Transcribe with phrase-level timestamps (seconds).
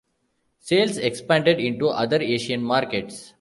[0.57, 3.29] Sales expanded into other Asian markets.